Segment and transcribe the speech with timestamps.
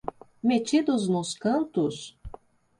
[0.51, 2.17] Metidos nos cantos?